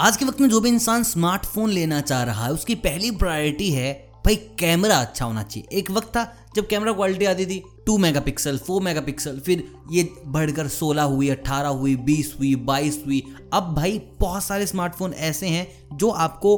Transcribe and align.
आज 0.00 0.16
के 0.16 0.24
वक्त 0.24 0.40
में 0.40 0.48
जो 0.48 0.60
भी 0.60 0.68
इंसान 0.68 1.02
स्मार्टफ़ोन 1.04 1.70
लेना 1.70 2.00
चाह 2.00 2.22
रहा 2.22 2.44
है, 2.44 2.52
उसकी 2.52 2.74
पहली 2.76 3.10
प्रायोरिटी 3.10 3.70
है, 3.70 3.92
भाई 4.24 4.36
कैमरा 4.58 4.96
अच्छा 4.96 5.24
होना 5.24 5.42
चाहिए। 5.42 5.78
एक 5.78 5.90
वक्त 5.90 6.08
था 6.08 6.24
जब 6.56 6.66
कैमरा 6.68 6.92
क्वालिटी 6.92 7.24
आती 7.24 7.46
थी 7.46 7.62
two 7.86 7.96
mega 7.98 8.20
pixel 8.20 8.58
four 8.58 8.82
mega 8.82 9.00
pixel 9.00 9.38
फिर 9.38 9.64
ये 9.92 10.08
बढ़कर 10.26 10.68
सोलह 10.68 11.02
हुई 11.04 11.28
अट्ठारह 11.28 11.68
हुई, 11.68 11.94
बीस 11.96 12.34
हुई, 12.38 12.54
बाईस 12.56 13.02
हुई। 13.06 13.22
अब 13.52 13.74
भाई, 13.76 14.00
बहुत 14.20 14.44
सारे 14.44 14.66
स्मार्टफ़ोन 14.66 15.12
ऐसे 15.12 15.46
हैं 15.46 15.96
जो 15.96 16.10
आपको 16.10 16.56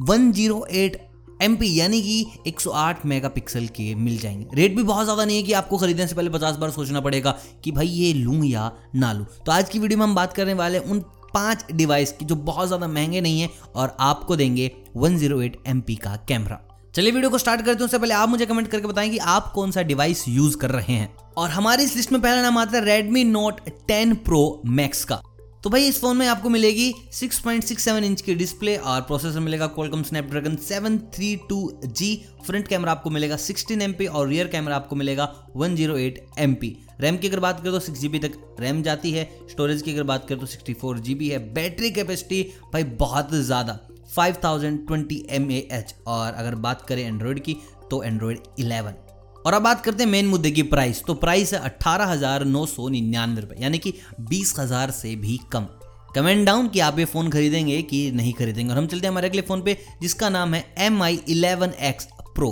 one 0.00 0.32
zero 0.32 0.64
eight 0.70 1.06
M 1.42 1.54
P 1.56 1.74
यानी 1.74 2.00
कि 2.02 2.26
108 2.46 3.04
मेगापिक्सल 3.06 3.66
के 3.66 3.94
मिल 3.94 4.18
जाएँगे। 4.18 4.56
रेट 4.56 4.76
भी 4.76 4.82
बहुत 4.82 5.04
ज़्यादा 5.04 5.24
नहीं 5.24 5.36
है 5.36 5.42
कि 5.42 5.52
आपको 5.52 5.78
खरीदने 5.78 6.06
से 6.06 6.14
पहले 6.14 6.30
पचास 6.30 6.56
बार 6.56 6.70
सोचना 6.70 7.00
पड़ेगा 7.00 7.38
कि 7.64 7.72
भाई, 7.72 7.86
ये 7.86 8.12
लूँ 8.14 8.44
या 8.44 8.72
ना 8.94 9.12
लूँ। 9.12 9.26
तो 9.46 9.52
आज 9.52 9.68
की 9.68 9.78
वीडियो 9.78 9.98
में 9.98 10.06
हम 10.06 10.14
बात 10.14 10.32
करने 10.32 10.54
वाले 10.54 10.78
उन 10.78 11.04
पाँच 11.34 11.64
डिवाइस 11.72 12.12
की 12.12 12.24
जो 12.24 12.34
बहुत 12.34 12.66
ज़्यादा 12.66 12.88
महँगे 12.88 13.20
नहीं 13.20 13.40
है 13.40 13.50
और 13.74 13.96
आपको 14.00 14.36
देंगे 14.36 14.70
108 14.96 15.56
MP 15.68 15.98
का 15.98 16.16
कैमरा। 16.28 16.60
चलिए 16.94 17.12
वीडियो 17.12 17.30
को 17.30 17.38
स्टार्ट 17.38 17.60
करते 17.60 17.78
हैं। 17.78 17.84
उससे 17.84 17.98
पहले 17.98 18.14
आप 18.14 18.28
मुझे 18.28 18.46
कमेंट 18.46 18.68
करके 18.68 18.86
बताएँ 18.86 19.10
कि 19.10 19.18
आप 19.18 19.52
कौन 19.52 19.70
सा 19.70 19.82
डिवाइस 19.82 20.24
यूज़ 20.28 20.56
कर 20.56 20.70
रहे 20.70 20.92
हैं। 20.92 21.14
और 21.36 21.50
हमारी 21.50 21.84
इस 21.84 21.96
लिस्ट 21.96 22.12
में 22.12 22.20
पहला 22.20 22.42
नाम 22.42 22.58
आता 22.58 22.78
है 22.78 22.84
Redmi 22.84 23.24
Note 23.24 23.60
ten 23.88 24.14
Pro 24.14 24.62
Max 24.66 25.04
का। 25.04 25.20
तो 25.68 25.72
भाई 25.72 25.88
इस 25.88 26.00
फ़ोन 26.00 26.16
में 26.16 26.26
आपको 26.26 26.48
मिलेगी 26.48 26.92
6.67 27.12 28.04
इंच 28.04 28.20
की 28.20 28.34
डिस्प्ले 28.34 28.76
और 28.76 29.00
प्रोसेसर 29.00 29.40
मिलेगा, 29.40 29.70
Qualcomm 29.74 30.04
Snapdragon 30.04 30.54
732G 30.60 32.16
front 32.46 32.68
camera 32.68 32.92
आपको 32.92 33.10
मिलेगा 33.10 33.36
16 33.36 33.82
MP 33.82 34.06
और 34.08 34.28
रियर 34.28 34.46
कैमरा 34.46 34.76
आपको 34.76 34.96
मिलेगा 34.96 35.26
108 35.56 36.20
MP 36.40 36.70
रैम 37.00 37.16
की 37.16 37.28
अगर 37.28 37.40
बात 37.40 37.60
करें 37.60 37.72
तो 37.72 37.80
सिक्स 37.80 38.00
जी 38.00 38.08
तक 38.08 38.56
रैम 38.60 38.82
जाती 38.82 39.12
है 39.12 39.24
स्टोरेज 39.50 39.82
की 39.82 39.92
अगर 39.92 40.02
बात 40.02 40.28
करें 40.28 40.40
तो 40.40 40.46
सिक्सटी 40.46 40.74
फोर 40.74 41.02
है 41.22 41.52
बैटरी 41.54 41.90
कैपेसिटी 41.90 42.42
भाई 42.72 42.84
बहुत 43.04 43.34
ज़्यादा 43.34 43.78
5020 44.18 45.20
mAh 45.40 45.92
और 46.06 46.32
अगर 46.32 46.54
बात 46.54 46.86
करें 46.88 47.06
एंड्रॉयड 47.06 47.42
की 47.42 47.56
तो 47.90 48.02
एंड्रॉयड 48.02 48.38
11 48.60 49.07
और 49.48 49.54
अब 49.54 49.62
बात 49.62 49.80
करते 49.80 50.04
हैं 50.04 50.10
मेन 50.10 50.26
मुद्दे 50.26 50.50
की 50.50 50.62
प्राइस 50.64 51.02
तो 51.04 51.14
प्राइस 51.16 51.52
है 51.54 51.58
अट्ठारह 51.60 52.06
हज़ार 52.06 52.44
नौ 52.46 52.64
सौ 52.66 52.88
निन्यानवे 52.88 53.40
रुपए, 53.40 53.54
यानी 53.60 53.78
कि 53.78 53.92
बीस 54.22 54.54
हज़ार 54.58 54.90
से 54.90 55.14
भी 55.16 55.38
कम। 55.52 55.66
कमेंट 56.14 56.44
डाउन 56.46 56.68
कि 56.68 56.80
आप 56.80 56.98
ये 56.98 57.04
फ़ोन 57.06 57.30
खरीदेंगे 57.30 57.80
कि 57.84 58.10
नहीं 58.12 58.32
खरीदेंगे। 58.34 58.72
और 58.72 58.78
हम 58.78 58.86
चलते 58.86 59.06
हैं 59.06 59.12
हमारे 59.12 59.28
अगले 59.28 59.42
फ़ोन 59.42 59.62
पे, 59.62 59.76
जिसका 60.02 60.28
नाम 60.30 60.54
है 60.54 60.64
M 60.78 61.02
I 61.02 61.20
eleven 61.28 61.72
X 61.82 62.08
Pro 62.34 62.50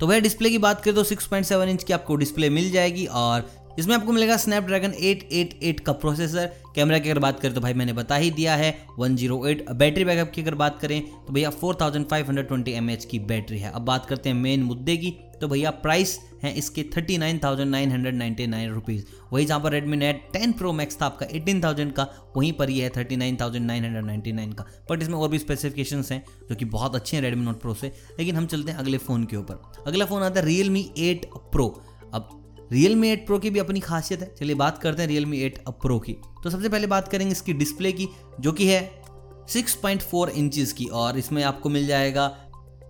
तो 0.00 0.06
वह 0.06 0.20
डिस्प्ले 0.20 0.50
की 0.50 0.58
बात 0.60 0.82
करें 0.82 0.94
तो 0.94 1.04
6.7 1.04 1.68
इंच 1.68 1.84
की 1.84 1.92
आपको 1.92 2.16
डिस्प्ले 2.16 2.50
मिल 2.50 2.70
जाएगी 2.70 3.06
और 3.18 3.50
इसमें 3.78 3.94
आपको 3.96 4.12
मिलेगा 4.12 4.36
स्नैपड्रैगन 4.38 4.92
888 5.02 5.80
का 5.80 5.92
प्रोसेसर 5.94 6.46
कैमरा 6.74 6.98
की 6.98 7.10
अगर 7.10 7.18
बात 7.20 7.40
करें 7.40 7.54
तो 7.54 7.60
भाई 7.60 7.74
मैंने 7.74 7.92
बता 7.92 8.16
ही 8.16 8.30
दिया 8.32 8.54
है 8.56 8.70
108 9.00 9.70
बैटरी 9.74 10.04
बैकअप 10.04 10.32
की 10.34 10.42
अगर 10.42 10.54
बात 10.56 10.78
करें 10.80 11.00
तो 11.26 11.32
भैया 11.32 11.50
4520 11.54 12.80
mAh 12.80 13.04
की 13.04 13.18
बैटरी 13.26 13.58
है। 13.58 13.70
अब 13.70 13.84
बात 13.84 14.06
करते 14.06 14.28
हैं 14.28 14.36
मेन 14.36 14.62
मुद्दे 14.64 14.96
की 14.96 15.16
तो 15.40 15.48
भैया 15.48 15.70
प्राइस 15.82 16.18
है 16.42 16.52
इसके 16.54 16.82
thirty 16.96 17.16
nine 17.18 17.38
thousand 17.44 17.70
nine 17.70 17.90
hundred 17.92 18.14
ninety 18.14 18.46
nine 18.46 18.72
rupees 18.72 19.04
वही 19.32 19.44
जहाँ 19.44 19.60
पर 19.60 19.72
Redmi 19.72 19.96
note 19.96 20.22
ten 20.32 20.52
Pro 20.52 20.72
Max 20.72 21.00
था 21.00 21.06
आपका 21.06 21.26
एटीन 21.26 21.62
थाउज़ेंड 21.64 21.92
का, 21.92 22.06
वहीं 22.36 22.52
पर 22.52 22.70
ये 22.70 22.82
है 22.84 22.90
thirty 22.90 23.16
nine 23.16 23.36
thousand 23.40 23.66
nine 23.66 23.84
hundred 23.84 24.04
ninety 24.04 24.32
nine 24.32 24.52
का। 24.52 24.64
बट 24.90 25.02
इसमें 25.02 25.16
और 25.16 25.28
भी 25.28 25.38
स्पेसिफिकेशन 25.38 26.04
हैं 26.10 26.22
जो 26.48 26.54
कि 26.54 26.64
बहुत 26.66 26.94
अच्छे 26.94 27.16
हैं 27.16 27.22
रेडमी 27.24 27.44
नोट 27.44 27.60
प्रो 27.60 27.74
से। 27.74 27.92
लेकिन 28.18 28.36
हम 28.36 28.46
चलते 28.46 28.72
हैं 28.72 28.78
अगले 28.78 28.98
फ़ोन 28.98 29.24
के 29.24 29.36
ऊपर। 29.36 29.84
अगला 29.86 30.04
फ़ोन 30.04 30.22
आता 30.22 30.40
है 30.40 30.46
रियल 30.46 30.70
मी 30.70 30.90
एट 30.98 31.26
प्रो 31.52 31.66
अब 32.14 32.28
रियल 32.72 32.96
मी 32.96 33.08
एट 33.08 33.26
प्रो 33.26 33.38
की 33.38 33.50
भी 33.50 33.58
अपनी 33.58 33.80
खासियत 33.80 34.20
है। 34.20 34.34
चलिए 34.34 34.54
बात 34.56 34.78
करते 34.78 35.02
हैं 35.02 35.08
रियल 35.08 35.26
मी 35.26 35.38
एट 35.40 35.58
प्रो 35.68 35.98
की। 35.98 36.12
तो 36.44 36.50
सबसे 36.50 36.68
पहले 36.68 36.86
बात 36.86 37.08
करेंगे 37.08 37.32
इसकी 37.32 37.52
डिस्प्ले 37.54 37.92
की, 37.92 38.08
जो 38.40 38.52
कि 38.52 38.66
है 38.66 38.80
6.4 39.48 40.28
इंचेस 40.30 40.72
की। 40.72 40.84
और 40.84 41.18
इसमें 41.18 41.42
आपको 41.42 41.68
मिल 41.68 41.86
जाएगा 41.86 42.26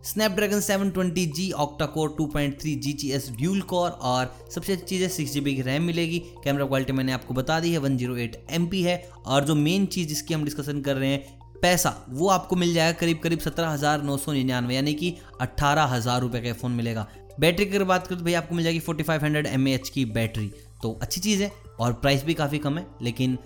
Snapdragon 0.04 0.60
720G 0.60 1.50
octa 1.54 1.86
core 1.88 2.14
2.3 2.20 2.74
GTS 2.82 3.28
dual 3.36 3.60
core 3.62 3.90
और 3.90 4.34
सबसे 4.54 4.72
अच्छी 4.72 4.84
चीज़ 4.86 5.02
है 5.02 5.08
सिक्स 5.08 5.32
जी 5.32 5.40
की 5.44 5.62
रैम 5.62 5.82
मिलेगी। 5.82 6.18
कैमरा 6.44 6.66
क्वालिटी 6.66 6.92
मैंने 6.92 7.12
आपको 7.12 7.34
बता 7.34 7.58
दी 7.60 7.72
है 7.72 7.80
108 7.80 8.36
MP 8.58 8.82
है 8.84 8.96
और 9.26 9.44
जो 9.44 9.54
मेन 9.56 9.86
चीज़ 9.86 10.08
जिसकी 10.08 10.34
हम 10.34 10.44
डिस्कशन 10.44 10.80
कर 10.80 10.96
रहे 10.96 11.10
हैं, 11.10 11.38
पैसा, 11.62 11.94
वो 12.08 12.28
आपको 12.30 12.56
मिल 12.56 12.74
जाएगा 12.74 12.98
करीब 12.98 13.18
करीब 13.18 13.38
सत्रह 13.40 13.68
हज़ार 13.68 14.02
नौ 14.02 14.16
सौ 14.16 14.32
निन्यानवे, 14.32 14.74
यानी 14.74 14.94
कि 14.94 15.14
अट्ठारह 15.40 15.84
हज़ार 15.86 16.20
रुपये 16.20 16.40
का 16.42 16.52
फ़ोन 16.54 16.72
मिलेगा। 16.72 17.06
बैटरी 17.40 17.64
की 17.64 17.70
अगर 17.70 17.84
बात 17.86 18.06
करें 18.06 18.18
तो 18.18 18.24
भाई 18.24 18.34
आपको 18.34 18.54
मिल 18.54 18.64
जाएगी 18.64 18.80
forty 18.80 19.02
five 19.04 19.24
hundred 19.24 19.46
M 19.48 19.68
H 19.68 19.88
की 19.88 20.04
बैटरी 20.06 20.50
तो 20.82 20.98
अच्छी 21.02 21.20
चीज़ 21.20 21.42
है 21.42 21.52
और 21.80 21.92
प्राइस 21.94 22.24
भी 22.24 22.34
काफ़ी 22.34 22.58
कम 22.58 22.78
है, 22.78 22.86
लेकिन 23.02 23.38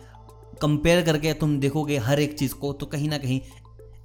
कंपेयर 0.62 1.02
करके 1.04 1.32
तुम 1.34 1.58
देखोगे 1.60 1.96
हर 2.00 2.20
एक 2.20 2.38
चीज़ 2.38 2.54
को 2.54 2.72
तो 2.72 2.86
कहीं 2.86 3.08
ना 3.08 3.18
कहीं 3.18 3.41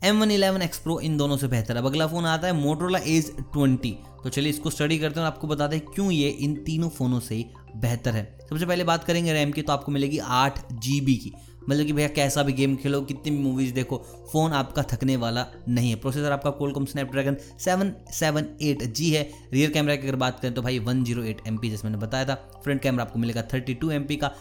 M 0.02 0.20
one 0.22 0.32
eleven 0.32 0.62
X 0.62 0.78
Pro 0.78 1.00
इन 1.00 1.18
दोनों 1.18 1.36
से 1.38 1.48
बेहतर 1.48 1.78
है। 1.78 1.84
अगला 1.86 2.08
फ़ोन 2.08 2.26
आता 2.26 2.48
है 2.48 2.54
मोटरोला 2.54 3.00
एज 3.08 3.32
ट्वेंटी 3.54 3.92
तो 4.24 4.30
चलिए 4.30 4.50
इसको 4.50 4.70
स्टडी 4.70 4.98
करते 5.00 5.20
हैं 5.20 5.26
और 5.28 5.34
आपको 5.34 5.48
बताते 5.48 5.76
हैं 5.76 5.86
क्यों 5.86 6.10
ये 6.12 6.30
इन 6.30 6.54
तीनों 6.64 6.90
फ़ोनों 6.90 7.20
से 7.20 7.44
बेहतर 7.76 8.12
है। 8.12 8.24
सबसे 8.50 8.66
पहले 8.66 8.84
बात 8.84 9.04
करेंगे 9.04 9.34
रैम 9.34 9.52
की 9.52 9.62
तो 9.62 9.74
आपको 9.74 9.92
मिलेगी 9.92 10.18
आठ 10.20 10.60
जी 10.74 11.00
की। 11.02 11.34
मतलब 11.70 11.86
कि 11.86 11.94
भैया 11.94 12.08
कैसा 12.10 12.44
भी 12.44 12.54
गेम 12.54 12.76
खेलो, 12.76 13.02
कितनी 13.02 13.32
भी 13.32 13.38
मूवीज़ 13.38 13.74
देखो 13.74 13.98
फ़ोन 14.32 14.52
आपका 14.54 14.84
थकने 14.92 15.16
वाला 15.16 15.46
नहीं 15.70 15.90
है। 15.90 15.96
प्रोसेसर 15.96 16.32
आपका 16.32 16.50
Qualcomm 16.52 16.86
Snapdragon 16.86 17.38
seven 17.60 17.94
seven 18.12 18.46
eight 18.62 18.84
G 18.86 19.10
है। 19.12 19.30
रियर 19.54 19.72
कैमरा 19.72 19.96
की 19.96 20.08
अगर 20.08 20.16
बात 20.18 20.40
करें 20.40 20.54
तो 20.54 20.62
भाई 20.62 20.80
one 20.80 21.04
zero 21.04 21.24
eight 21.24 21.42
M 21.48 21.58
P 21.58 21.70
जैसे 21.70 21.88
मैंने 21.88 21.98
बताया 21.98 22.26
था। 22.26 22.36
फ्रंट 22.64 22.82
कैमरा 22.82 23.04
आपको 23.04 23.20
मिलेगा 23.20 23.42
थर्टी 23.54 23.74
टू 23.74 23.92
एम 23.92 24.04
पी 24.04 24.16
का। 24.16 24.32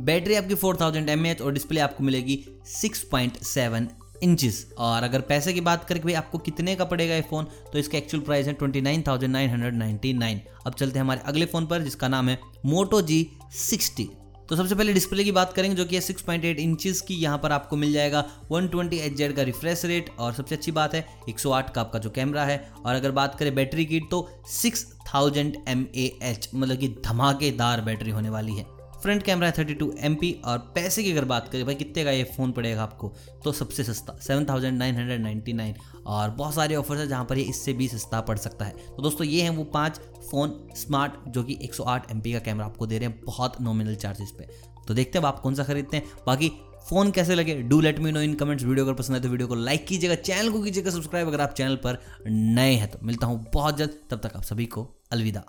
बैटरी 0.00 0.34
आपकी 0.34 0.54
फोर 0.54 0.76
थाउज़ेंड 0.80 1.08
एम 1.08 1.26
एच 1.26 1.40
और 1.42 1.52
डिस्प्ले 1.52 1.80
आपको 1.80 2.04
मिलेगी 2.04 2.44
सिक्स 2.70 3.02
पॉइंट 3.02 3.42
सेवन 3.44 3.88
इंचेस 4.22 4.66
और 4.78 5.02
अगर 5.02 5.20
पैसे 5.28 5.52
की 5.52 5.60
बात 5.60 5.84
करें 5.84 6.00
कि 6.00 6.04
भाई 6.04 6.14
आपको 6.14 6.38
कितने 6.40 6.74
का 6.76 6.84
पड़ेगा 6.84 7.14
ये 7.14 7.22
फ़ोन 7.30 7.44
तो 7.72 7.78
इसका 7.78 7.98
एक्चुअल 7.98 8.22
प्राइस 8.24 8.46
है 8.46 8.52
twenty 8.52 8.80
nine 8.80 9.02
thousand 9.06 9.32
nine 9.32 9.50
hundred 9.50 9.74
ninety 9.74 10.12
nine 10.14 10.40
अब 10.66 10.74
चलते 10.74 10.98
हैं 10.98 11.04
हमारे 11.04 11.20
अगले 11.26 11.46
फ़ोन 11.46 11.66
पर, 11.66 11.82
जिसका 11.82 12.08
नाम 12.08 12.28
है 12.28 12.38
मोटो 12.66 13.02
जी 13.02 13.26
सिक्सटी 13.52 14.08
तो 14.48 14.56
सबसे 14.56 14.74
पहले 14.74 14.92
डिस्प्ले 14.92 15.24
की 15.24 15.32
बात 15.32 15.52
करेंगे, 15.52 15.76
जो 15.76 15.84
कि 15.84 15.96
है 15.96 16.02
6.8 16.02 16.58
इंचेस 16.58 17.00
की, 17.00 17.14
यहाँ 17.14 17.38
पर 17.38 17.52
आपको 17.52 17.76
मिल 17.76 17.92
जाएगा 17.92 18.24
120 18.52 18.70
ट्वेंटी 18.70 19.32
का 19.32 19.42
रिफ्रेश 19.42 19.84
रेट 19.84 20.10
और 20.18 20.32
सबसे 20.32 20.54
अच्छी 20.54 20.72
बात 20.72 20.94
है 20.94 21.04
108 21.28 21.70
का 21.70 21.80
आपका 21.80 21.98
जो 21.98 22.10
कैमरा 22.10 22.44
है। 22.44 22.58
और 22.76 22.94
अगर 22.94 23.10
बात 23.10 23.38
करें 23.38 23.54
बैटरी 23.54 23.84
की 23.86 24.00
तो 24.10 24.28
6000 24.50 25.52
mAh 25.68 26.46
मतलब 26.54 26.76
कि 26.76 26.88
धमाकेदार 27.06 27.80
बैटरी 27.80 28.10
होने 28.10 28.30
वाली 28.30 28.54
है। 28.54 28.66
फ्रंट 29.02 29.22
कैमरा 29.22 29.46
है 29.46 29.52
थर्टी 29.52 29.74
टू 29.74 29.92
एम 30.00 30.14
पी 30.14 30.30
और 30.44 30.58
पैसे 30.74 31.02
की 31.02 31.12
अगर 31.12 31.24
बात 31.24 31.48
करें, 31.48 31.64
भाई 31.66 31.74
कितने 31.74 32.04
का 32.04 32.10
ये 32.10 32.24
फ़ोन 32.26 32.52
पड़ेगा 32.52 32.82
आपको? 32.82 33.12
तो 33.44 33.52
सबसे 33.52 33.84
सस्ता 33.84 34.16
seven 34.22 34.44
thousand 34.44 34.78
nine 34.78 34.96
hundred 34.96 35.22
ninety 35.22 35.52
nine 35.52 35.74
और 36.06 36.30
बहुत 36.32 36.54
सारे 36.54 36.76
ऑफर्स 36.76 37.00
है 37.00 37.06
जहाँ 37.08 37.24
पर 37.24 37.38
ये 37.38 37.44
इससे 37.44 37.72
भी 37.72 37.88
सस्ता 37.88 38.20
पड़ 38.20 38.36
सकता 38.38 38.64
है। 38.64 38.72
तो 38.88 39.02
दोस्तों, 39.02 39.26
ये 39.26 39.42
हैं 39.42 39.50
वो 39.50 39.64
पाँच 39.64 40.00
फ़ोन 40.30 40.58
स्मार्ट 40.76 41.12
जो 41.28 41.42
कि 41.42 41.58
एक 41.62 41.74
सौ 41.74 41.84
आठ 41.84 42.10
एम 42.10 42.20
पी 42.20 42.32
का 42.32 42.38
कैमरा 42.40 42.66
आपको 42.66 42.86
दे 42.86 42.98
रहे 42.98 43.08
हैं, 43.08 43.20
बहुत 43.24 43.60
नॉमिनल 43.60 43.94
चार्जेस 43.96 44.30
पे। 44.38 44.48
तो 44.88 44.94
देखते 44.94 45.18
हैं 45.18 45.26
आप 45.26 45.40
कौन 45.40 45.54
सा 45.54 45.64
खरीदते 45.64 45.96
हैं। 45.96 46.10
बाकी 46.26 46.48
फ़ोन 46.88 47.10
कैसे 47.10 47.34
लगे? 47.34 47.54
Do 47.62 47.80
let 47.80 47.98
me 47.98 48.12
know 48.12 48.20
in 48.20 48.34
comments 48.34 48.64
video 48.64 48.84
अगर 48.84 48.94
पसंद 48.94 49.16
है 49.16 49.22
तो 49.22 49.28
वीडियो 49.28 49.48
को 49.48 49.54
लाइक 49.54 49.86
कीजिएगा 49.86 50.14
चैनल 50.16 50.50
को 50.50 50.62
कीजिएगा 50.62 50.90
सब्सक्राइब 50.90 51.28
अगर 51.28 51.40
आप 51.40 51.52
चैनल 51.52 51.76
पर 51.84 51.98
नए 52.28 52.74
हैं 52.74 52.90
तो। 52.90 52.98
मिलता 53.02 53.26
हूँ 53.26 53.44
बहुत 53.54 53.78
जल्द, 53.78 53.98
तब 54.10 54.20
तक 54.20 54.36
आप 54.36 54.42
सभी 54.42 54.66
को 54.66 54.88
अलविदा। 55.12 55.44